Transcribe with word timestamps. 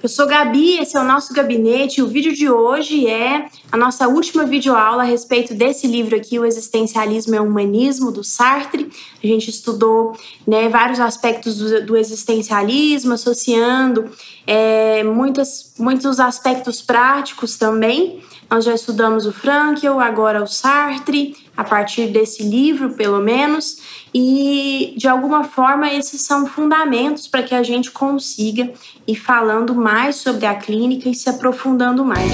Eu 0.00 0.08
sou 0.08 0.28
Gabi, 0.28 0.78
esse 0.78 0.96
é 0.96 1.00
o 1.00 1.04
nosso 1.04 1.34
gabinete. 1.34 2.00
O 2.00 2.06
vídeo 2.06 2.32
de 2.32 2.48
hoje 2.48 3.08
é 3.08 3.46
a 3.72 3.76
nossa 3.76 4.06
última 4.06 4.44
videoaula 4.44 5.02
a 5.02 5.06
respeito 5.06 5.52
desse 5.52 5.88
livro 5.88 6.14
aqui, 6.14 6.38
O 6.38 6.44
Existencialismo 6.44 7.34
e 7.34 7.40
o 7.40 7.42
Humanismo, 7.42 8.12
do 8.12 8.22
Sartre. 8.22 8.88
A 9.20 9.26
gente 9.26 9.50
estudou 9.50 10.16
né, 10.46 10.68
vários 10.68 11.00
aspectos 11.00 11.58
do, 11.58 11.86
do 11.86 11.96
existencialismo, 11.96 13.14
associando 13.14 14.12
é, 14.46 15.02
muitas, 15.02 15.74
muitos 15.76 16.20
aspectos 16.20 16.80
práticos 16.80 17.56
também. 17.56 18.22
Nós 18.48 18.64
já 18.64 18.74
estudamos 18.74 19.26
o 19.26 19.32
Frankl, 19.32 19.98
agora 19.98 20.40
o 20.40 20.46
Sartre, 20.46 21.34
a 21.56 21.64
partir 21.64 22.12
desse 22.12 22.44
livro, 22.44 22.94
pelo 22.94 23.18
menos, 23.18 23.78
e 24.14 24.94
de 24.96 25.08
alguma 25.08 25.42
forma 25.42 25.92
esses 25.92 26.22
são 26.22 26.46
fundamentos 26.46 27.26
para 27.26 27.42
que 27.42 27.54
a 27.54 27.62
gente 27.62 27.90
consiga 27.90 28.72
ir 29.06 29.16
falando 29.16 29.74
mais 29.74 30.16
sobre 30.16 30.46
a 30.46 30.54
clínica 30.54 31.08
e 31.08 31.14
se 31.14 31.28
aprofundando 31.28 32.04
mais. 32.04 32.30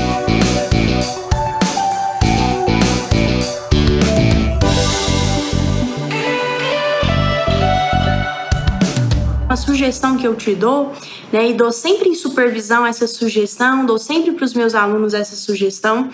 Uma 9.47 9.57
sugestão 9.57 10.17
que 10.17 10.27
eu 10.27 10.37
te 10.37 10.55
dou 10.55 10.93
né? 11.33 11.51
E 11.51 11.55
dou 11.55 11.73
sempre 11.73 12.09
em 12.09 12.15
supervisão 12.15 12.87
essa 12.87 13.07
sugestão, 13.07 13.87
dou 13.87 13.99
sempre 13.99 14.33
para 14.33 14.45
os 14.45 14.55
meus 14.55 14.75
alunos 14.75 15.15
essa 15.15 15.37
sugestão, 15.37 16.11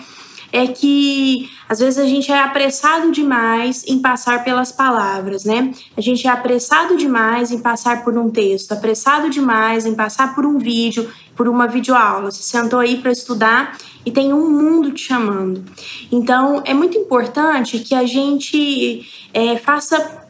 é 0.51 0.67
que 0.67 1.49
às 1.67 1.79
vezes 1.79 1.99
a 1.99 2.05
gente 2.05 2.31
é 2.31 2.39
apressado 2.39 3.11
demais 3.11 3.83
em 3.85 3.99
passar 3.99 4.43
pelas 4.43 4.71
palavras, 4.71 5.43
né? 5.43 5.73
A 5.95 6.01
gente 6.01 6.27
é 6.27 6.29
apressado 6.29 6.95
demais 6.95 7.51
em 7.51 7.59
passar 7.59 8.03
por 8.03 8.17
um 8.17 8.29
texto, 8.29 8.71
apressado 8.71 9.29
demais 9.29 9.85
em 9.85 9.93
passar 9.93 10.33
por 10.33 10.45
um 10.45 10.57
vídeo, 10.57 11.09
por 11.35 11.47
uma 11.47 11.67
videoaula. 11.67 12.31
Você 12.31 12.43
sentou 12.43 12.79
aí 12.79 12.97
para 12.97 13.11
estudar 13.11 13.77
e 14.05 14.11
tem 14.11 14.33
um 14.33 14.49
mundo 14.49 14.91
te 14.91 15.01
chamando. 15.01 15.65
Então 16.11 16.61
é 16.65 16.73
muito 16.73 16.97
importante 16.97 17.79
que 17.79 17.93
a 17.93 18.05
gente 18.05 19.05
é, 19.33 19.57
faça 19.57 20.25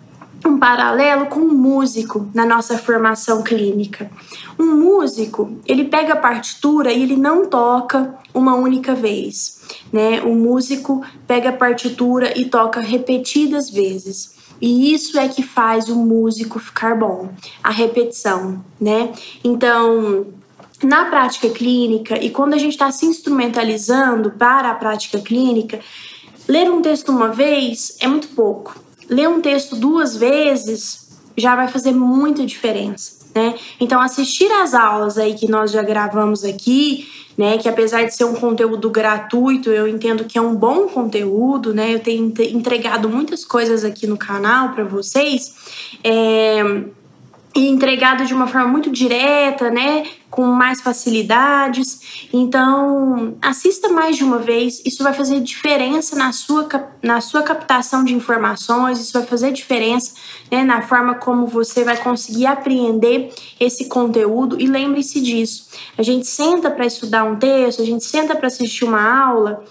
um 0.46 0.58
paralelo 0.58 1.28
com 1.28 1.40
um 1.40 1.54
músico 1.54 2.30
na 2.34 2.46
nossa 2.46 2.78
formação 2.78 3.42
clínica. 3.42 4.09
Um 4.59 4.76
músico, 4.76 5.58
ele 5.66 5.86
pega 5.86 6.14
a 6.14 6.18
partitura 6.18 6.92
e 6.92 7.04
ele 7.04 7.16
não 7.16 7.48
toca 7.48 8.16
uma 8.34 8.56
única 8.56 8.94
vez, 8.94 9.56
né? 9.92 10.22
O 10.22 10.36
músico 10.36 11.04
pega 11.26 11.50
a 11.50 11.54
partitura 11.54 12.38
e 12.38 12.46
toca 12.46 12.80
repetidas 12.80 13.70
vezes. 13.70 14.36
E 14.59 14.94
isso 14.94 15.20
é 15.20 15.28
que 15.28 15.44
faz 15.44 15.88
o 15.88 15.96
músico 15.96 16.59
ficar 16.59 16.96
bom, 16.96 17.30
a 17.64 17.70
repetição, 17.70 18.64
né? 18.82 19.12
Então, 19.44 20.28
na 20.84 21.06
prática 21.06 21.50
clínica 21.50 22.18
e 22.24 22.30
quando 22.30 22.54
a 22.54 22.58
gente 22.58 22.74
está 22.74 22.92
se 22.92 23.06
instrumentalizando 23.06 24.32
para 24.32 24.72
a 24.72 24.76
prática 24.76 25.20
clínica, 25.20 25.80
ler 26.48 26.72
um 26.72 26.81
texto 26.81 27.09
uma 27.09 27.30
vez 27.30 27.98
é 28.00 28.08
muito 28.08 28.30
pouco 28.30 28.88
ler 29.09 29.30
um 29.30 29.42
texto 29.42 29.76
duas 29.76 30.16
vezes 30.16 31.08
já 31.36 31.56
vai 31.56 31.68
fazer 31.68 31.92
muita 31.92 32.46
diferença, 32.46 33.17
né? 33.38 33.54
Então, 33.80 34.02
assistir 34.02 34.52
às 34.52 34.74
aulas 34.74 35.16
aí 35.16 35.36
que 35.36 35.48
nós 35.48 35.72
já 35.72 35.84
gravamos 35.84 36.44
aqui, 36.44 37.08
né? 37.38 37.60
Que 37.60 37.70
apesar 37.70 38.04
de 38.04 38.16
ser 38.16 38.24
um 38.24 38.34
conteúdo 38.34 38.90
gratuito, 38.90 39.70
eu 39.70 39.88
entendo 39.88 40.26
que 40.26 40.40
é 40.40 40.42
um 40.42 40.56
bom 40.56 40.88
conteúdo, 40.88 41.72
né? 41.72 41.94
Eu 41.94 42.00
tenho 42.00 42.34
entregado 42.40 43.08
muitas 43.08 43.46
coisas 43.46 43.84
aqui 43.84 44.08
no 44.08 44.18
canal 44.18 44.70
para 44.70 44.84
vocês. 44.84 45.54
É, 46.04 46.64
e 47.56 47.67
entregado 47.67 48.26
de 48.26 48.34
uma 48.34 48.45
forma 48.45 48.67
muito 48.67 48.92
direta, 48.92 49.72
né, 49.72 50.06
com 50.30 50.45
mais 50.45 50.80
facilidades. 50.80 52.28
Então, 52.31 53.36
assista 53.42 53.90
mais 53.90 54.16
de 54.16 54.23
uma 54.23 54.38
vez, 54.38 54.81
isso 54.86 55.03
vai 55.03 55.14
fazer 55.14 55.40
diferença 55.40 56.16
na 56.16 56.31
sua, 56.31 56.68
na 57.02 57.20
sua 57.20 57.42
captação 57.42 58.03
de 58.03 58.14
informações, 58.14 59.00
isso 59.00 59.13
vai 59.13 59.25
fazer 59.25 59.52
diferença 59.52 60.13
né, 60.52 60.63
na 60.63 60.81
forma 60.81 61.16
como 61.16 61.47
você 61.47 61.84
vai 61.84 61.97
conseguir 61.97 62.46
apreender 62.46 63.34
esse 63.59 63.85
conteúdo. 63.85 64.62
E 64.62 64.68
lembre-se 64.68 65.19
disso: 65.19 65.68
a 65.97 66.03
gente 66.03 66.28
senta 66.28 66.69
para 66.69 66.85
estudar 66.85 67.24
um 67.24 67.38
texto, 67.38 67.81
a 67.81 67.85
gente 67.85 68.03
senta 68.03 68.35
para 68.35 68.47
assistir 68.47 68.85
uma 68.85 69.02
aula. 69.02 69.64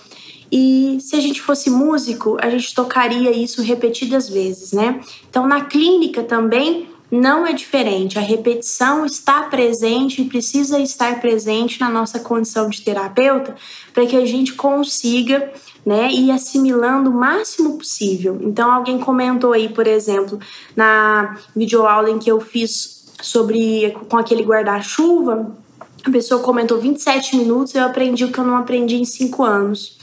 E 0.51 0.99
se 1.01 1.17
a 1.17 1.21
gente 1.21 1.41
fosse 1.41 1.69
músico, 1.69 2.37
a 2.41 2.49
gente 2.49 2.73
tocaria 2.73 3.31
isso 3.33 3.63
repetidas 3.63 4.29
vezes, 4.29 4.73
né? 4.73 5.01
Então, 5.29 5.47
na 5.47 5.65
clínica 5.65 6.23
também, 6.23 6.89
não 7.11 7.47
é 7.47 7.53
diferente. 7.53 8.19
A 8.19 8.23
repetição 8.23 9.07
está 9.07 9.43
presente 9.43 10.23
e 10.23 10.25
precisa 10.25 10.79
estar 10.79 11.21
presente 11.21 11.81
na 11.81 11.89
nossa 11.89 12.19
condição 12.19 12.69
de 12.69 12.83
terapeuta 12.83 13.55
para 13.93 14.07
que 14.07 14.17
a 14.17 14.25
gente 14.25 14.55
consiga 14.55 15.53
né, 15.85 16.11
ir 16.11 16.33
assimilando 16.33 17.11
o 17.11 17.15
máximo 17.15 17.79
possível. 17.79 18.39
Então, 18.43 18.73
alguém 18.73 18.99
comentou 18.99 19.53
aí, 19.53 19.69
por 19.69 19.87
exemplo, 19.87 20.39
na 20.75 21.39
videoaula 21.55 22.11
em 22.11 22.19
que 22.19 22.31
eu 22.31 22.41
fiz 22.41 23.05
sobre 23.23 23.93
com 24.09 24.19
aquele 24.19 24.43
guarda-chuva, 24.43 25.57
a 26.05 26.11
pessoa 26.11 26.43
comentou 26.43 26.79
27 26.79 27.37
minutos, 27.37 27.75
eu 27.75 27.85
aprendi 27.85 28.25
o 28.25 28.31
que 28.31 28.39
eu 28.39 28.45
não 28.45 28.57
aprendi 28.57 28.97
em 28.97 29.05
5 29.05 29.43
anos. 29.43 29.97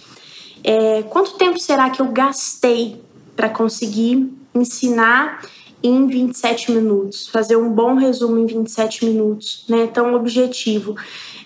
É, 0.64 1.04
quanto 1.04 1.34
tempo 1.34 1.60
será 1.60 1.90
que 1.90 2.02
eu 2.02 2.08
gastei 2.08 3.02
para 3.36 3.50
conseguir 3.50 4.32
ensinar 4.56 5.42
em 5.84 6.08
27 6.08 6.72
minutos, 6.72 7.28
fazer 7.28 7.58
um 7.58 7.70
bom 7.70 7.96
resumo 7.96 8.40
em 8.40 8.46
27 8.46 9.04
minutos, 9.04 9.66
né? 9.68 9.88
Tão 9.88 10.16
objetivo. 10.16 10.96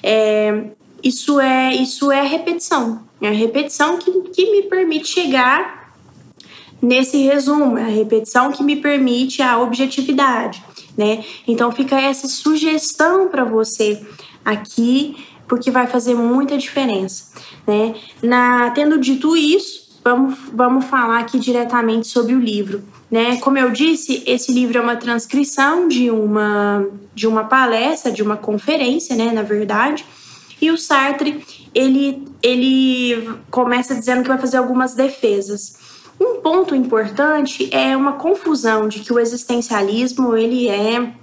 É, 0.03 0.65
isso 1.03 1.39
é 1.39 1.73
isso 1.73 2.11
é 2.11 2.21
repetição. 2.21 3.01
É 3.19 3.29
a 3.29 3.31
repetição 3.31 3.97
que, 3.97 4.11
que 4.29 4.51
me 4.51 4.63
permite 4.63 5.07
chegar 5.07 5.91
nesse 6.79 7.17
resumo, 7.17 7.77
é 7.77 7.83
a 7.83 7.87
repetição 7.87 8.51
que 8.51 8.63
me 8.63 8.75
permite 8.75 9.41
a 9.41 9.59
objetividade, 9.59 10.63
né? 10.95 11.23
Então 11.47 11.71
fica 11.71 11.99
essa 11.99 12.27
sugestão 12.27 13.29
para 13.29 13.43
você 13.43 13.99
aqui, 14.45 15.17
porque 15.47 15.71
vai 15.71 15.87
fazer 15.87 16.13
muita 16.13 16.55
diferença, 16.55 17.33
né? 17.65 17.95
Na 18.21 18.69
tendo 18.69 18.99
dito 18.99 19.35
isso, 19.35 19.99
vamos 20.03 20.37
vamos 20.53 20.85
falar 20.85 21.19
aqui 21.19 21.39
diretamente 21.39 22.07
sobre 22.07 22.35
o 22.35 22.39
livro. 22.39 22.83
Né? 23.09 23.37
Como 23.37 23.57
eu 23.57 23.71
disse, 23.71 24.21
esse 24.25 24.51
livro 24.51 24.77
é 24.77 24.81
uma 24.81 24.97
transcrição 24.97 25.87
de 25.87 26.09
uma, 26.09 26.85
de 27.15 27.25
uma 27.25 27.45
palestra, 27.45 28.11
de 28.11 28.21
uma 28.21 28.35
conferência, 28.35 29.15
né, 29.15 29.31
na 29.31 29.43
verdade. 29.43 30.05
E 30.61 30.69
o 30.71 30.77
Sartre, 30.77 31.45
ele, 31.73 32.27
ele 32.43 33.29
começa 33.49 33.95
dizendo 33.95 34.23
que 34.23 34.27
vai 34.27 34.37
fazer 34.37 34.57
algumas 34.57 34.93
defesas. 34.93 35.75
Um 36.19 36.41
ponto 36.41 36.75
importante 36.75 37.69
é 37.71 37.95
uma 37.95 38.13
confusão 38.13 38.87
de 38.87 39.01
que 39.01 39.13
o 39.13 39.19
existencialismo 39.19 40.35
ele 40.35 40.67
é 40.67 41.13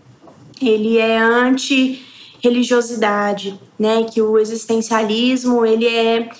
ele 0.62 0.98
é 0.98 1.18
anti 1.18 2.00
religiosidade, 2.40 3.58
né? 3.78 4.04
Que 4.04 4.22
o 4.22 4.38
existencialismo 4.38 5.66
ele 5.66 5.88
é 5.88 6.30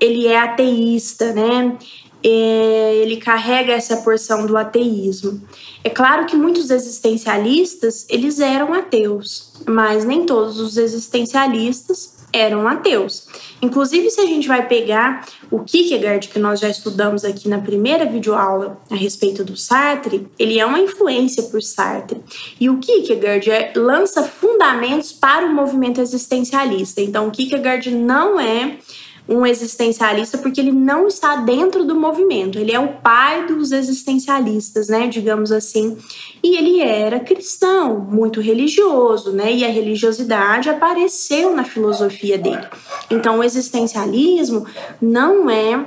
ele 0.00 0.26
é 0.26 0.38
ateísta, 0.38 1.32
né? 1.32 1.76
É, 2.22 2.96
ele 2.96 3.16
carrega 3.16 3.72
essa 3.72 3.98
porção 3.98 4.46
do 4.46 4.56
ateísmo. 4.56 5.40
É 5.84 5.90
claro 5.90 6.26
que 6.26 6.36
muitos 6.36 6.70
existencialistas 6.70 8.06
eles 8.08 8.40
eram 8.40 8.74
ateus, 8.74 9.52
mas 9.66 10.04
nem 10.04 10.26
todos 10.26 10.58
os 10.58 10.76
existencialistas 10.76 12.16
eram 12.32 12.66
ateus. 12.68 13.26
Inclusive, 13.62 14.10
se 14.10 14.20
a 14.20 14.26
gente 14.26 14.46
vai 14.46 14.66
pegar 14.66 15.24
o 15.50 15.60
Kierkegaard, 15.60 16.28
que 16.28 16.38
nós 16.38 16.60
já 16.60 16.68
estudamos 16.68 17.24
aqui 17.24 17.48
na 17.48 17.58
primeira 17.58 18.04
videoaula 18.04 18.78
a 18.90 18.94
respeito 18.94 19.44
do 19.44 19.56
Sartre, 19.56 20.26
ele 20.38 20.58
é 20.58 20.66
uma 20.66 20.80
influência 20.80 21.44
por 21.44 21.62
Sartre. 21.62 22.20
E 22.60 22.68
o 22.68 22.78
Kierkegaard 22.78 23.50
é, 23.50 23.72
lança 23.74 24.22
fundamentos 24.22 25.12
para 25.12 25.46
o 25.46 25.54
movimento 25.54 26.00
existencialista. 26.00 27.00
Então, 27.00 27.28
o 27.28 27.30
Kierkegaard 27.30 27.90
não 27.90 28.38
é 28.38 28.78
um 29.28 29.44
existencialista 29.44 30.38
porque 30.38 30.60
ele 30.60 30.70
não 30.70 31.08
está 31.08 31.36
dentro 31.36 31.84
do 31.84 31.94
movimento. 31.94 32.58
Ele 32.58 32.72
é 32.72 32.78
o 32.78 32.94
pai 32.94 33.46
dos 33.46 33.72
existencialistas, 33.72 34.88
né, 34.88 35.08
digamos 35.08 35.50
assim. 35.50 35.96
E 36.42 36.56
ele 36.56 36.80
era 36.80 37.18
cristão, 37.18 37.98
muito 37.98 38.40
religioso, 38.40 39.32
né? 39.32 39.52
E 39.52 39.64
a 39.64 39.68
religiosidade 39.68 40.68
apareceu 40.68 41.54
na 41.54 41.64
filosofia 41.64 42.38
dele. 42.38 42.66
Então, 43.10 43.40
o 43.40 43.44
existencialismo 43.44 44.64
não 45.00 45.50
é, 45.50 45.84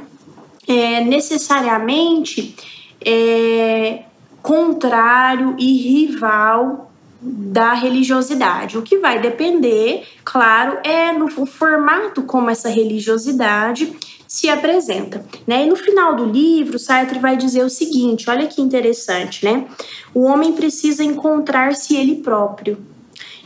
é 0.68 1.03
necessariamente 1.03 2.56
é, 3.06 4.03
contrário 4.41 5.56
e 5.57 5.77
rival 5.77 6.88
da 7.21 7.74
religiosidade. 7.74 8.77
O 8.77 8.81
que 8.81 8.98
vai 8.98 9.19
depender, 9.19 10.07
claro, 10.24 10.80
é 10.83 11.12
no 11.12 11.30
formato 11.45 12.24
como 12.24 12.50
essa 12.50 12.69
religiosidade 12.69 13.94
se 14.27 14.48
apresenta, 14.48 15.25
né? 15.48 15.66
E 15.66 15.69
no 15.69 15.75
final 15.75 16.16
do 16.16 16.24
livro, 16.24 16.77
Sartre 16.77 17.18
vai 17.18 17.36
dizer 17.36 17.63
o 17.63 17.69
seguinte, 17.69 18.30
olha 18.30 18.48
que 18.48 18.62
interessante, 18.62 19.44
né? 19.44 19.66
O 20.13 20.21
homem 20.21 20.54
precisa 20.54 21.04
encontrar-se 21.04 21.95
ele 21.95 22.18
próprio. 22.18 22.77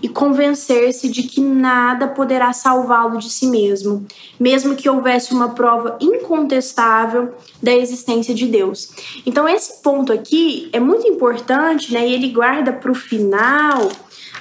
E 0.03 0.09
convencer-se 0.09 1.07
de 1.07 1.23
que 1.23 1.39
nada 1.39 2.09
poderá 2.09 2.51
salvá-lo 2.51 3.17
de 3.17 3.29
si 3.29 3.47
mesmo, 3.47 4.05
mesmo 4.38 4.75
que 4.75 4.89
houvesse 4.89 5.33
uma 5.33 5.51
prova 5.51 5.97
incontestável 6.01 7.33
da 7.61 7.71
existência 7.71 8.35
de 8.35 8.45
Deus. 8.45 8.89
Então, 9.25 9.47
esse 9.47 9.81
ponto 9.81 10.11
aqui 10.11 10.67
é 10.73 10.79
muito 10.79 11.07
importante, 11.07 11.94
né? 11.94 12.05
E 12.05 12.13
ele 12.13 12.27
guarda 12.27 12.73
para 12.73 12.91
o 12.91 12.95
final 12.95 13.89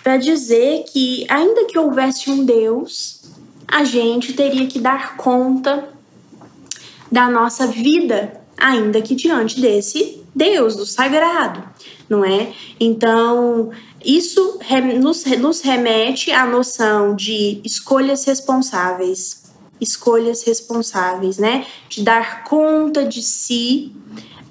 para 0.03 0.17
dizer 0.17 0.83
que, 0.93 1.25
ainda 1.29 1.65
que 1.65 1.79
houvesse 1.79 2.29
um 2.29 2.45
Deus, 2.45 3.23
a 3.69 3.85
gente 3.85 4.33
teria 4.33 4.67
que 4.67 4.81
dar 4.81 5.17
conta 5.17 5.89
da 7.11 7.31
nossa 7.31 7.69
vida, 7.69 8.41
ainda 8.59 9.01
que 9.01 9.15
diante 9.15 9.61
desse 9.61 10.23
Deus, 10.35 10.75
do 10.75 10.85
sagrado, 10.85 11.63
não 12.09 12.25
é? 12.25 12.53
Então, 12.81 13.71
isso 14.05 14.59
nos, 15.01 15.61
remete 15.63 16.33
à 16.33 16.47
noção 16.47 17.15
de 17.15 17.61
escolhas 17.65 18.25
responsáveis. 18.25 19.43
Escolhas 19.81 20.45
responsáveis, 20.45 21.39
né? 21.39 21.67
De 21.89 22.03
dar 22.03 22.45
conta 22.45 23.05
de 23.05 23.23
si 23.23 23.93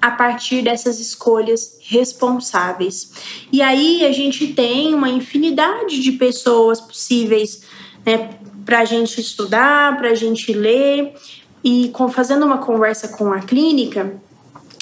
a 0.00 0.10
partir 0.10 0.62
dessas 0.62 0.98
escolhas 0.98 1.78
responsáveis. 1.80 3.12
E 3.52 3.62
aí 3.62 4.04
a 4.04 4.10
gente 4.10 4.48
tem 4.48 4.92
uma 4.92 5.08
infinidade 5.08 6.00
de 6.00 6.12
pessoas 6.12 6.80
possíveis 6.80 7.62
né, 8.04 8.30
para 8.64 8.80
a 8.80 8.84
gente 8.84 9.20
estudar, 9.20 9.96
para 9.96 10.10
a 10.10 10.14
gente 10.14 10.52
ler. 10.52 11.14
E 11.62 11.90
com, 11.90 12.08
fazendo 12.08 12.44
uma 12.44 12.58
conversa 12.58 13.08
com 13.08 13.32
a 13.32 13.40
clínica, 13.40 14.20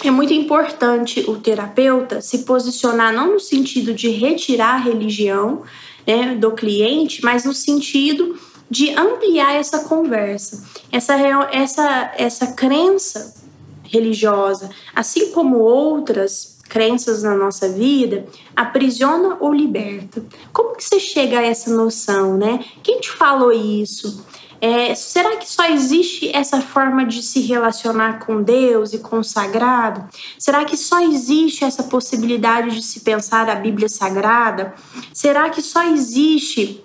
é 0.02 0.10
muito 0.10 0.32
importante 0.32 1.24
o 1.28 1.38
terapeuta 1.38 2.20
se 2.20 2.38
posicionar 2.38 3.12
não 3.12 3.34
no 3.34 3.40
sentido 3.40 3.92
de 3.92 4.08
retirar 4.08 4.74
a 4.74 4.78
religião 4.78 5.62
né, 6.06 6.34
do 6.34 6.52
cliente, 6.52 7.22
mas 7.22 7.44
no 7.44 7.52
sentido 7.52 8.38
de 8.70 8.90
ampliar 8.90 9.54
essa 9.54 9.80
conversa, 9.80 10.64
essa, 10.92 11.14
essa, 11.52 12.12
essa 12.16 12.46
crença 12.52 13.34
religiosa, 13.82 14.70
assim 14.94 15.32
como 15.32 15.58
outras 15.58 16.58
crenças 16.68 17.24
na 17.24 17.34
nossa 17.34 17.68
vida, 17.68 18.26
aprisiona 18.54 19.36
ou 19.40 19.52
liberta. 19.52 20.24
Como 20.52 20.76
que 20.76 20.84
você 20.84 21.00
chega 21.00 21.40
a 21.40 21.44
essa 21.44 21.74
noção, 21.74 22.38
né? 22.38 22.64
Quem 22.82 23.00
te 23.00 23.10
falou 23.10 23.50
isso? 23.50 24.24
É, 24.60 24.94
será 24.94 25.36
que 25.36 25.50
só 25.50 25.64
existe 25.70 26.30
essa 26.34 26.60
forma 26.60 27.04
de 27.04 27.22
se 27.22 27.40
relacionar 27.40 28.18
com 28.18 28.42
Deus 28.42 28.92
e 28.92 28.98
com 28.98 29.20
o 29.20 29.24
sagrado? 29.24 30.06
Será 30.38 30.64
que 30.64 30.76
só 30.76 31.00
existe 31.00 31.64
essa 31.64 31.82
possibilidade 31.84 32.74
de 32.74 32.82
se 32.82 33.00
pensar 33.00 33.48
a 33.48 33.54
Bíblia 33.54 33.88
Sagrada? 33.88 34.74
Será 35.14 35.48
que 35.48 35.62
só 35.62 35.82
existe 35.84 36.84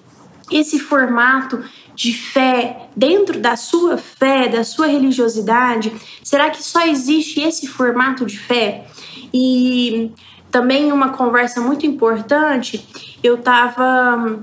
esse 0.49 0.79
formato 0.79 1.63
de 1.93 2.13
fé 2.13 2.87
dentro 2.95 3.39
da 3.39 3.57
sua 3.57 3.97
fé, 3.97 4.47
da 4.47 4.63
sua 4.63 4.87
religiosidade? 4.87 5.93
Será 6.23 6.49
que 6.49 6.63
só 6.63 6.85
existe 6.85 7.41
esse 7.41 7.67
formato 7.67 8.25
de 8.25 8.37
fé? 8.37 8.85
E 9.33 10.11
também 10.49 10.93
uma 10.93 11.09
conversa 11.09 11.59
muito 11.59 11.85
importante, 11.85 12.87
eu 13.21 13.35
estava 13.35 14.39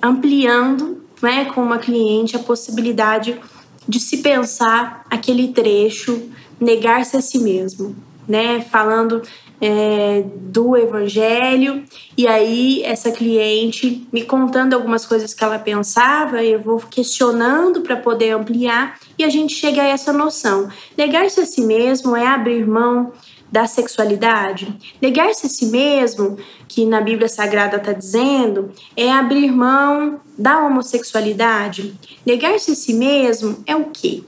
ampliando 0.00 1.07
né, 1.22 1.46
com 1.46 1.62
uma 1.62 1.78
cliente 1.78 2.36
a 2.36 2.40
possibilidade 2.40 3.40
de 3.88 3.98
se 3.98 4.18
pensar 4.18 5.06
aquele 5.10 5.48
trecho, 5.48 6.30
negar-se 6.60 7.16
a 7.16 7.22
si 7.22 7.38
mesmo, 7.38 7.96
né, 8.26 8.60
falando 8.60 9.22
é, 9.60 10.24
do 10.34 10.76
evangelho, 10.76 11.84
e 12.16 12.26
aí 12.26 12.82
essa 12.84 13.10
cliente 13.10 14.06
me 14.12 14.22
contando 14.22 14.74
algumas 14.74 15.04
coisas 15.04 15.34
que 15.34 15.42
ela 15.42 15.58
pensava, 15.58 16.42
eu 16.44 16.60
vou 16.60 16.78
questionando 16.78 17.80
para 17.80 17.96
poder 17.96 18.30
ampliar, 18.30 18.98
e 19.18 19.24
a 19.24 19.28
gente 19.28 19.54
chega 19.54 19.82
a 19.82 19.86
essa 19.86 20.12
noção. 20.12 20.68
Negar-se 20.96 21.40
a 21.40 21.46
si 21.46 21.62
mesmo 21.62 22.16
é 22.16 22.26
abrir 22.26 22.66
mão 22.66 23.12
da 23.50 23.66
sexualidade. 23.66 24.76
Negar-se 25.00 25.46
a 25.46 25.48
si 25.48 25.66
mesmo, 25.66 26.36
que 26.68 26.84
na 26.84 27.00
Bíblia 27.00 27.28
Sagrada 27.28 27.76
está 27.76 27.92
dizendo, 27.92 28.70
é 28.96 29.10
abrir 29.10 29.50
mão 29.50 30.20
da 30.38 30.64
homossexualidade. 30.64 31.94
Negar-se 32.24 32.72
a 32.72 32.74
si 32.74 32.92
mesmo 32.92 33.62
é 33.66 33.74
o 33.74 33.86
quê? 33.86 34.22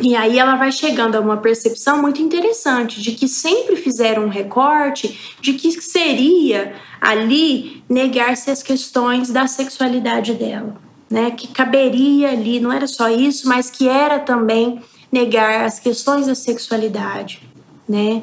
E 0.00 0.16
aí 0.16 0.38
ela 0.38 0.56
vai 0.56 0.72
chegando 0.72 1.16
a 1.16 1.20
uma 1.20 1.36
percepção 1.36 2.00
muito 2.00 2.22
interessante 2.22 3.00
de 3.00 3.12
que 3.12 3.28
sempre 3.28 3.76
fizeram 3.76 4.24
um 4.24 4.28
recorte 4.28 5.36
de 5.40 5.52
que 5.54 5.70
seria 5.80 6.74
ali 7.00 7.82
negar-se 7.88 8.50
as 8.50 8.62
questões 8.62 9.30
da 9.30 9.46
sexualidade 9.46 10.34
dela, 10.34 10.76
né? 11.10 11.30
Que 11.30 11.48
caberia 11.48 12.30
ali, 12.30 12.60
não 12.60 12.72
era 12.72 12.86
só 12.86 13.08
isso, 13.08 13.48
mas 13.48 13.70
que 13.70 13.88
era 13.88 14.18
também 14.18 14.80
negar 15.12 15.64
as 15.64 15.78
questões 15.78 16.26
da 16.26 16.34
sexualidade 16.34 17.50
né? 17.90 18.22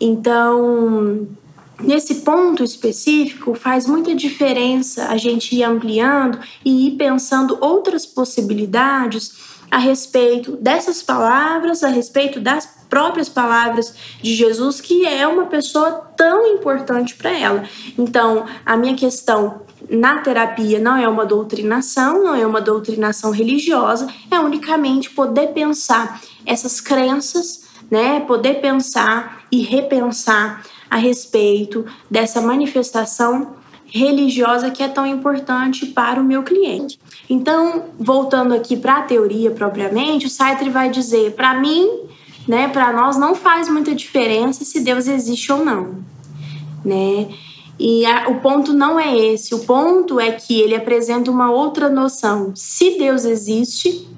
Então, 0.00 1.28
nesse 1.78 2.16
ponto 2.16 2.64
específico, 2.64 3.54
faz 3.54 3.86
muita 3.86 4.14
diferença 4.14 5.08
a 5.08 5.18
gente 5.18 5.54
ir 5.54 5.62
ampliando 5.62 6.38
e 6.64 6.88
ir 6.88 6.92
pensando 6.92 7.58
outras 7.60 8.06
possibilidades 8.06 9.51
a 9.72 9.78
respeito 9.78 10.52
dessas 10.52 11.02
palavras, 11.02 11.82
a 11.82 11.88
respeito 11.88 12.38
das 12.38 12.66
próprias 12.88 13.28
palavras 13.28 13.94
de 14.22 14.34
Jesus, 14.34 14.80
que 14.80 15.06
é 15.06 15.26
uma 15.26 15.46
pessoa 15.46 15.92
tão 16.14 16.46
importante 16.46 17.16
para 17.16 17.30
ela. 17.30 17.64
Então, 17.98 18.44
a 18.66 18.76
minha 18.76 18.94
questão 18.94 19.62
na 19.88 20.18
terapia 20.18 20.78
não 20.78 20.96
é 20.96 21.08
uma 21.08 21.24
doutrinação, 21.24 22.22
não 22.22 22.34
é 22.34 22.46
uma 22.46 22.60
doutrinação 22.60 23.30
religiosa, 23.30 24.06
é 24.30 24.38
unicamente 24.38 25.08
poder 25.08 25.48
pensar 25.48 26.20
essas 26.44 26.78
crenças 26.78 27.62
né? 27.92 28.20
Poder 28.20 28.62
pensar 28.62 29.42
e 29.52 29.60
repensar 29.60 30.64
a 30.88 30.96
respeito 30.96 31.84
dessa 32.10 32.40
manifestação 32.40 33.54
religiosa 33.92 34.70
que 34.70 34.82
é 34.82 34.88
tão 34.88 35.06
importante 35.06 35.86
para 35.86 36.20
o 36.20 36.24
meu 36.24 36.42
cliente. 36.42 36.98
Então, 37.28 37.84
voltando 37.98 38.54
aqui 38.54 38.74
para 38.76 38.96
a 38.96 39.02
teoria 39.02 39.50
propriamente, 39.50 40.26
o 40.26 40.30
Sartre 40.30 40.70
vai 40.70 40.90
dizer: 40.90 41.32
para 41.32 41.54
mim, 41.60 41.88
né, 42.48 42.68
para 42.68 42.92
nós 42.92 43.18
não 43.18 43.34
faz 43.34 43.68
muita 43.68 43.94
diferença 43.94 44.64
se 44.64 44.80
Deus 44.80 45.06
existe 45.06 45.52
ou 45.52 45.64
não, 45.64 45.96
né? 46.84 47.28
E 47.78 48.06
a, 48.06 48.28
o 48.28 48.40
ponto 48.40 48.72
não 48.72 48.98
é 48.98 49.16
esse, 49.16 49.54
o 49.54 49.60
ponto 49.60 50.18
é 50.18 50.32
que 50.32 50.60
ele 50.60 50.74
apresenta 50.74 51.30
uma 51.30 51.50
outra 51.50 51.90
noção. 51.90 52.52
Se 52.54 52.98
Deus 52.98 53.24
existe, 53.24 54.08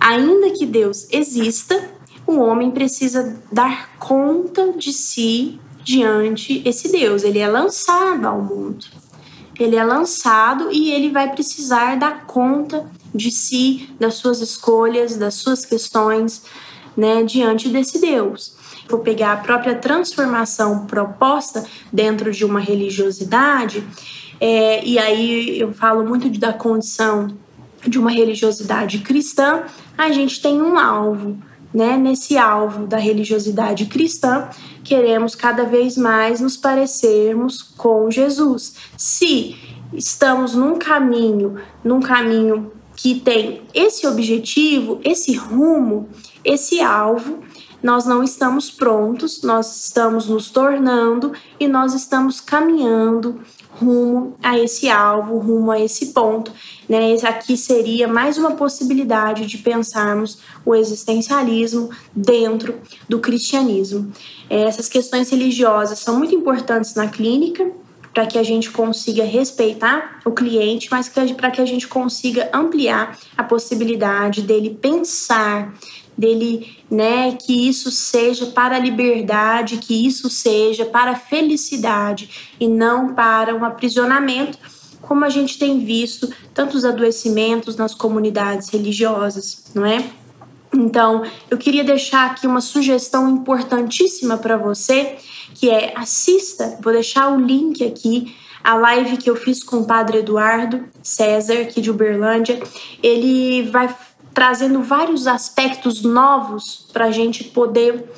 ainda 0.00 0.50
que 0.50 0.64
Deus 0.64 1.06
exista, 1.10 1.90
o 2.26 2.38
homem 2.38 2.70
precisa 2.70 3.40
dar 3.50 3.96
conta 3.98 4.72
de 4.72 4.92
si 4.92 5.60
diante 5.82 6.62
esse 6.64 6.90
Deus. 6.90 7.24
Ele 7.24 7.38
é 7.38 7.48
lançado 7.48 8.24
ao 8.24 8.40
mundo. 8.40 9.01
Ele 9.62 9.76
é 9.76 9.84
lançado 9.84 10.70
e 10.72 10.90
ele 10.90 11.10
vai 11.10 11.30
precisar 11.30 11.96
dar 11.96 12.26
conta 12.26 12.90
de 13.14 13.30
si, 13.30 13.88
das 14.00 14.14
suas 14.14 14.40
escolhas, 14.40 15.16
das 15.16 15.34
suas 15.34 15.64
questões, 15.64 16.42
né, 16.96 17.22
diante 17.22 17.68
desse 17.68 18.00
Deus. 18.00 18.56
Vou 18.88 19.00
pegar 19.00 19.32
a 19.32 19.36
própria 19.36 19.74
transformação 19.74 20.86
proposta 20.86 21.64
dentro 21.92 22.32
de 22.32 22.44
uma 22.44 22.60
religiosidade, 22.60 23.86
é, 24.40 24.84
e 24.84 24.98
aí 24.98 25.60
eu 25.60 25.72
falo 25.72 26.04
muito 26.04 26.28
da 26.38 26.52
condição 26.52 27.28
de 27.86 27.98
uma 27.98 28.10
religiosidade 28.10 28.98
cristã, 28.98 29.62
a 29.96 30.10
gente 30.10 30.42
tem 30.42 30.60
um 30.60 30.78
alvo, 30.78 31.38
né, 31.72 31.96
nesse 31.96 32.36
alvo 32.36 32.86
da 32.86 32.96
religiosidade 32.96 33.86
cristã, 33.86 34.48
queremos 34.84 35.34
cada 35.34 35.64
vez 35.64 35.96
mais 35.96 36.40
nos 36.40 36.56
parecermos 36.56 37.62
com 37.62 38.10
Jesus. 38.10 38.74
Se 38.96 39.56
estamos 39.92 40.54
num 40.54 40.78
caminho, 40.78 41.56
num 41.82 42.00
caminho 42.00 42.72
que 42.94 43.18
tem 43.18 43.62
esse 43.74 44.06
objetivo, 44.06 45.00
esse 45.02 45.34
rumo, 45.34 46.08
esse 46.44 46.80
alvo, 46.80 47.40
nós 47.82 48.04
não 48.04 48.22
estamos 48.22 48.70
prontos, 48.70 49.42
nós 49.42 49.84
estamos 49.86 50.28
nos 50.28 50.50
tornando 50.50 51.32
e 51.58 51.66
nós 51.66 51.94
estamos 51.94 52.40
caminhando 52.40 53.40
rumo 53.80 54.34
a 54.42 54.58
esse 54.58 54.88
alvo, 54.88 55.38
rumo 55.38 55.70
a 55.70 55.80
esse 55.80 56.06
ponto. 56.06 56.52
Né? 56.88 57.14
Aqui 57.22 57.56
seria 57.56 58.06
mais 58.06 58.36
uma 58.38 58.52
possibilidade 58.52 59.46
de 59.46 59.58
pensarmos 59.58 60.38
o 60.64 60.74
existencialismo 60.74 61.90
dentro 62.14 62.80
do 63.08 63.18
cristianismo. 63.18 64.12
Essas 64.48 64.88
questões 64.88 65.30
religiosas 65.30 65.98
são 65.98 66.18
muito 66.18 66.34
importantes 66.34 66.94
na 66.94 67.08
clínica, 67.08 67.70
para 68.12 68.26
que 68.26 68.38
a 68.38 68.42
gente 68.42 68.70
consiga 68.70 69.24
respeitar 69.24 70.20
o 70.24 70.32
cliente, 70.32 70.88
mas 70.90 71.08
para 71.08 71.50
que 71.50 71.60
a 71.60 71.64
gente 71.64 71.88
consiga 71.88 72.50
ampliar 72.52 73.18
a 73.36 73.42
possibilidade 73.42 74.42
dele 74.42 74.76
pensar, 74.80 75.72
dele, 76.22 76.76
né, 76.88 77.32
que 77.32 77.68
isso 77.68 77.90
seja 77.90 78.46
para 78.46 78.76
a 78.76 78.78
liberdade, 78.78 79.78
que 79.78 80.06
isso 80.06 80.30
seja 80.30 80.84
para 80.84 81.10
a 81.10 81.16
felicidade 81.16 82.54
e 82.60 82.68
não 82.68 83.12
para 83.12 83.52
um 83.56 83.64
aprisionamento, 83.64 84.56
como 85.00 85.24
a 85.24 85.28
gente 85.28 85.58
tem 85.58 85.84
visto 85.84 86.32
tantos 86.54 86.84
adoecimentos 86.84 87.74
nas 87.74 87.92
comunidades 87.92 88.68
religiosas, 88.68 89.64
não 89.74 89.84
é? 89.84 90.04
Então, 90.72 91.24
eu 91.50 91.58
queria 91.58 91.82
deixar 91.82 92.30
aqui 92.30 92.46
uma 92.46 92.60
sugestão 92.60 93.28
importantíssima 93.28 94.38
para 94.38 94.56
você, 94.56 95.16
que 95.56 95.68
é 95.68 95.92
assista, 95.96 96.78
vou 96.80 96.92
deixar 96.92 97.34
o 97.34 97.40
link 97.40 97.84
aqui 97.84 98.32
a 98.64 98.74
live 98.76 99.16
que 99.16 99.28
eu 99.28 99.34
fiz 99.34 99.62
com 99.62 99.78
o 99.78 99.84
padre 99.84 100.18
Eduardo 100.18 100.84
César, 101.02 101.54
aqui 101.54 101.80
de 101.80 101.90
Uberlândia, 101.90 102.62
ele 103.02 103.62
vai 103.62 103.92
trazendo 104.34 104.82
vários 104.82 105.26
aspectos 105.26 106.02
novos 106.02 106.86
para 106.92 107.06
a 107.06 107.10
gente 107.10 107.44
poder 107.44 108.10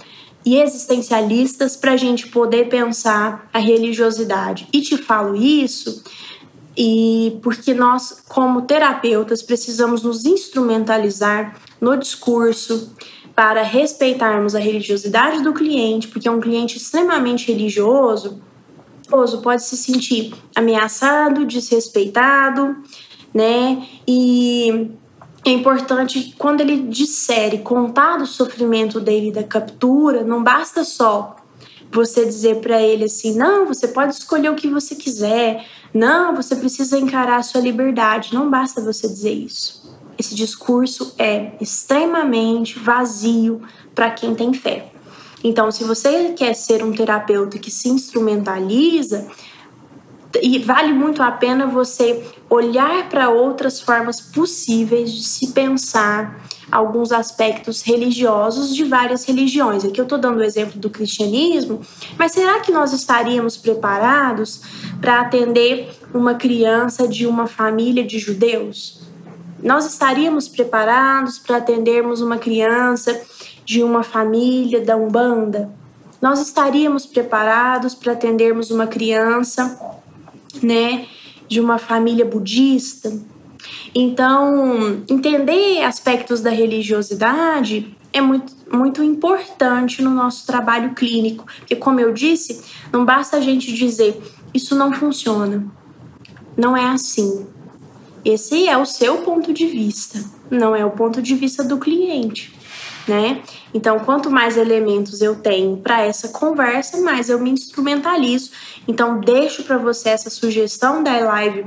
e 0.45 0.57
existencialistas 0.57 1.75
para 1.77 1.93
a 1.93 1.97
gente 1.97 2.29
poder 2.29 2.69
pensar 2.69 3.49
a 3.53 3.59
religiosidade. 3.59 4.69
E 4.73 4.83
te 4.83 4.97
falo 4.97 5.35
isso 5.35 6.05
e 6.77 7.39
porque 7.43 7.73
nós, 7.73 8.23
como 8.29 8.63
terapeutas, 8.63 9.43
precisamos 9.43 10.03
nos 10.03 10.25
instrumentalizar 10.25 11.57
no 11.81 11.97
discurso 11.97 12.93
para 13.35 13.63
respeitarmos 13.63 14.55
a 14.55 14.59
religiosidade 14.59 15.43
do 15.43 15.53
cliente, 15.53 16.09
porque 16.09 16.29
é 16.29 16.31
um 16.31 16.41
cliente 16.41 16.77
extremamente 16.77 17.51
religioso 17.51 18.41
pode 19.43 19.63
se 19.63 19.77
sentir 19.77 20.35
ameaçado, 20.55 21.45
desrespeitado, 21.45 22.77
né? 23.33 23.87
E 24.07 24.91
é 25.45 25.51
importante 25.51 26.35
quando 26.39 26.61
ele 26.61 26.89
disser 26.89 27.55
e 27.55 27.59
contar 27.59 28.17
do 28.17 28.27
sofrimento 28.27 29.01
dele 29.01 29.31
da 29.31 29.43
captura, 29.43 30.25
não 30.25 30.43
basta 30.43 30.85
só 30.85 31.37
você 31.93 32.25
dizer 32.25 32.61
para 32.61 32.81
ele 32.81 33.05
assim: 33.05 33.37
não, 33.37 33.67
você 33.67 33.89
pode 33.89 34.15
escolher 34.15 34.51
o 34.51 34.55
que 34.55 34.69
você 34.69 34.95
quiser, 34.95 35.65
não, 35.93 36.35
você 36.35 36.57
precisa 36.57 36.99
encarar 36.99 37.37
a 37.37 37.43
sua 37.43 37.61
liberdade. 37.61 38.35
Não 38.35 38.51
basta 38.51 38.81
você 38.81 39.07
dizer 39.07 39.33
isso. 39.33 39.85
Esse 40.19 40.35
discurso 40.35 41.15
é 41.19 41.53
extremamente 41.61 42.79
vazio 42.79 43.63
para 43.95 44.11
quem 44.11 44.35
tem 44.35 44.53
fé. 44.53 44.91
Então, 45.43 45.71
se 45.71 45.85
você 45.85 46.31
quer 46.31 46.55
ser 46.55 46.83
um 46.83 46.91
terapeuta 46.91 47.59
que 47.59 47.71
se 47.71 47.89
instrumentaliza, 47.89 49.29
e 50.43 50.59
vale 50.59 50.93
muito 50.93 51.23
a 51.23 51.31
pena 51.31 51.67
você 51.67 52.25
olhar 52.55 53.09
para 53.09 53.29
outras 53.29 53.81
formas 53.81 54.21
possíveis 54.21 55.13
de 55.13 55.23
se 55.23 55.53
pensar 55.53 56.41
alguns 56.71 57.13
aspectos 57.13 57.83
religiosos 57.83 58.75
de 58.75 58.85
várias 58.85 59.25
religiões. 59.25 59.85
Aqui 59.85 60.01
eu 60.01 60.05
estou 60.05 60.19
dando 60.19 60.39
o 60.39 60.43
exemplo 60.43 60.79
do 60.81 60.89
cristianismo, 60.89 61.81
mas 62.19 62.33
será 62.33 62.61
que 62.61 62.73
nós 62.73 62.93
estaríamos 62.93 63.57
preparados 63.57 64.63
para 65.01 65.21
atender 65.21 65.91
uma 66.13 66.35
criança 66.35 67.07
de 67.07 67.27
uma 67.27 67.47
família 67.47 68.05
de 68.05 68.19
judeus? 68.19 69.03
Nós 69.63 69.87
estaríamos 69.87 70.49
preparados 70.49 71.39
para 71.39 71.59
atendermos 71.59 72.21
uma 72.21 72.39
criança 72.39 73.21
de 73.65 73.83
uma 73.83 74.03
família 74.03 74.81
da 74.81 74.97
Umbanda, 74.97 75.71
nós 76.25 76.41
estaríamos 76.41 77.05
preparados 77.05 77.95
para 77.95 78.13
atendermos 78.13 78.71
uma 78.71 78.87
criança, 78.87 79.79
né, 80.63 81.07
de 81.55 81.61
uma 81.61 81.79
família 81.79 82.25
budista. 82.25 83.17
Então, 83.95 85.05
entender 85.09 85.85
aspectos 85.85 86.41
da 86.41 86.51
religiosidade 86.51 87.97
é 88.13 88.21
muito, 88.21 88.53
muito 88.73 89.05
importante 89.05 90.03
no 90.03 90.11
nosso 90.11 90.45
trabalho 90.47 90.95
clínico, 90.95 91.47
porque, 91.59 91.77
como 91.77 92.01
eu 92.01 92.13
disse, 92.13 92.61
não 92.93 93.05
basta 93.05 93.37
a 93.37 93.41
gente 93.41 93.73
dizer 93.73 94.21
isso 94.53 94.75
não 94.75 94.93
funciona, 94.93 95.65
não 96.57 96.77
é 96.77 96.87
assim. 96.87 97.47
Esse 98.25 98.69
é 98.69 98.77
o 98.77 98.85
seu 98.85 99.19
ponto 99.19 99.53
de 99.53 99.67
vista, 99.67 100.25
não 100.51 100.75
é 100.75 100.85
o 100.85 100.91
ponto 100.91 101.23
de 101.23 101.37
vista 101.37 101.63
do 101.63 101.79
cliente 101.79 102.54
né? 103.07 103.43
Então, 103.73 103.99
quanto 104.01 104.31
mais 104.31 104.57
elementos 104.57 105.21
eu 105.21 105.37
tenho 105.37 105.77
para 105.77 106.03
essa 106.03 106.29
conversa, 106.29 107.01
mais 107.01 107.29
eu 107.29 107.39
me 107.39 107.51
instrumentalizo. 107.51 108.51
Então, 108.87 109.21
deixo 109.21 109.65
para 109.65 109.79
você 109.79 110.11
essa 110.11 110.31
sugestão 110.31 111.03
da 111.03 111.19
live 111.19 111.67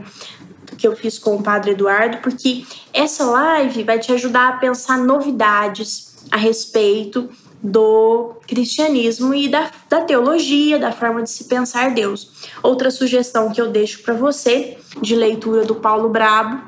que 0.78 0.88
eu 0.88 0.96
fiz 0.96 1.18
com 1.18 1.36
o 1.36 1.44
Padre 1.44 1.72
Eduardo, 1.72 2.18
porque 2.18 2.64
essa 2.94 3.26
live 3.26 3.84
vai 3.84 4.00
te 4.00 4.12
ajudar 4.14 4.50
a 4.50 4.58
pensar 4.58 4.98
novidades 4.98 6.16
a 6.32 6.38
respeito 6.38 7.30
do 7.62 8.36
cristianismo 8.48 9.34
e 9.34 9.50
da, 9.50 9.72
da 9.90 10.02
teologia, 10.02 10.78
da 10.78 10.92
forma 10.92 11.24
de 11.24 11.30
se 11.30 11.46
pensar 11.46 11.92
Deus. 11.92 12.50
Outra 12.62 12.92
sugestão 12.92 13.52
que 13.52 13.60
eu 13.60 13.70
deixo 13.70 14.04
para 14.04 14.14
você 14.14 14.78
de 15.02 15.16
leitura 15.16 15.66
do 15.66 15.76
Paulo 15.76 16.10
Brabo 16.10 16.62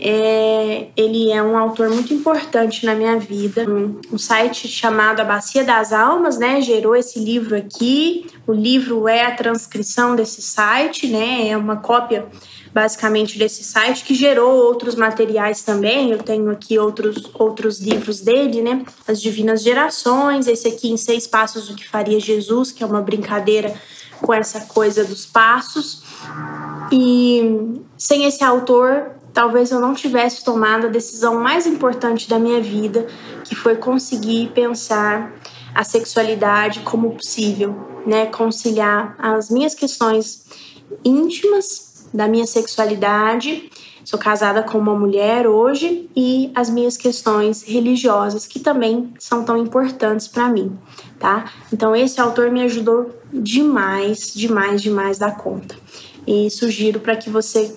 é, 0.00 0.88
ele 0.96 1.32
é 1.32 1.42
um 1.42 1.58
autor 1.58 1.90
muito 1.90 2.14
importante 2.14 2.86
na 2.86 2.94
minha 2.94 3.18
vida. 3.18 3.68
Um, 3.68 4.00
um, 4.12 4.18
site 4.18 4.68
chamado 4.68 5.20
A 5.20 5.24
Bacia 5.24 5.64
das 5.64 5.92
Almas, 5.92 6.38
né, 6.38 6.60
gerou 6.60 6.94
esse 6.94 7.18
livro 7.18 7.56
aqui. 7.56 8.26
O 8.46 8.52
livro 8.52 9.08
é 9.08 9.26
a 9.26 9.34
transcrição 9.34 10.14
desse 10.14 10.40
site, 10.40 11.08
né, 11.08 11.48
é 11.48 11.56
uma 11.56 11.76
cópia 11.76 12.26
basicamente 12.72 13.38
desse 13.38 13.64
site 13.64 14.04
que 14.04 14.14
gerou 14.14 14.52
outros 14.66 14.94
materiais 14.94 15.62
também. 15.62 16.12
Eu 16.12 16.18
tenho 16.18 16.48
aqui 16.50 16.78
outros 16.78 17.28
outros 17.34 17.80
livros 17.80 18.20
dele, 18.20 18.62
né, 18.62 18.84
As 19.06 19.20
Divinas 19.20 19.62
Gerações. 19.62 20.46
Esse 20.46 20.68
aqui 20.68 20.90
em 20.90 20.96
seis 20.96 21.26
passos 21.26 21.68
o 21.70 21.74
que 21.74 21.88
faria 21.88 22.20
Jesus, 22.20 22.70
que 22.70 22.84
é 22.84 22.86
uma 22.86 23.02
brincadeira 23.02 23.74
com 24.20 24.32
essa 24.32 24.60
coisa 24.60 25.04
dos 25.04 25.26
passos. 25.26 26.04
E 26.92 27.80
sem 27.96 28.24
esse 28.24 28.44
autor, 28.44 29.17
talvez 29.38 29.70
eu 29.70 29.78
não 29.78 29.94
tivesse 29.94 30.42
tomado 30.42 30.88
a 30.88 30.90
decisão 30.90 31.40
mais 31.40 31.64
importante 31.64 32.28
da 32.28 32.40
minha 32.40 32.60
vida, 32.60 33.06
que 33.44 33.54
foi 33.54 33.76
conseguir 33.76 34.50
pensar 34.52 35.32
a 35.72 35.84
sexualidade 35.84 36.80
como 36.80 37.12
possível, 37.12 37.72
né? 38.04 38.26
Conciliar 38.26 39.14
as 39.16 39.48
minhas 39.48 39.76
questões 39.76 40.44
íntimas 41.04 42.08
da 42.12 42.26
minha 42.26 42.46
sexualidade. 42.46 43.70
Sou 44.04 44.18
casada 44.18 44.60
com 44.64 44.76
uma 44.76 44.98
mulher 44.98 45.46
hoje 45.46 46.10
e 46.16 46.50
as 46.52 46.68
minhas 46.68 46.96
questões 46.96 47.62
religiosas 47.62 48.44
que 48.44 48.58
também 48.58 49.14
são 49.20 49.44
tão 49.44 49.56
importantes 49.56 50.26
para 50.26 50.48
mim, 50.48 50.76
tá? 51.16 51.48
Então 51.72 51.94
esse 51.94 52.20
autor 52.20 52.50
me 52.50 52.62
ajudou 52.62 53.14
demais, 53.32 54.32
demais, 54.34 54.82
demais 54.82 55.16
da 55.16 55.30
conta. 55.30 55.76
E 56.26 56.50
sugiro 56.50 56.98
para 56.98 57.14
que 57.14 57.30
você 57.30 57.72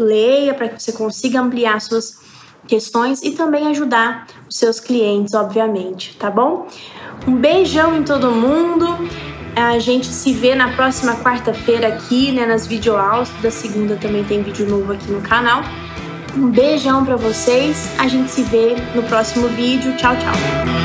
leia 0.00 0.54
para 0.54 0.68
que 0.68 0.82
você 0.82 0.92
consiga 0.92 1.40
ampliar 1.40 1.80
suas 1.80 2.18
questões 2.66 3.22
e 3.22 3.32
também 3.32 3.66
ajudar 3.68 4.26
os 4.48 4.56
seus 4.56 4.78
clientes, 4.80 5.34
obviamente, 5.34 6.16
tá 6.16 6.30
bom? 6.30 6.66
Um 7.26 7.36
beijão 7.36 7.96
em 7.96 8.02
todo 8.02 8.30
mundo. 8.30 8.86
A 9.54 9.78
gente 9.78 10.06
se 10.06 10.32
vê 10.32 10.54
na 10.54 10.72
próxima 10.72 11.16
quarta-feira 11.16 11.88
aqui, 11.88 12.32
né, 12.32 12.46
nas 12.46 12.66
videoaulas. 12.66 13.28
Da 13.42 13.50
segunda 13.50 13.96
também 13.96 14.24
tem 14.24 14.42
vídeo 14.42 14.68
novo 14.68 14.92
aqui 14.92 15.10
no 15.10 15.20
canal. 15.20 15.62
Um 16.36 16.48
beijão 16.48 17.04
para 17.04 17.16
vocês. 17.16 17.90
A 17.98 18.06
gente 18.06 18.30
se 18.30 18.42
vê 18.42 18.76
no 18.94 19.02
próximo 19.02 19.48
vídeo. 19.48 19.96
Tchau, 19.96 20.14
tchau. 20.16 20.79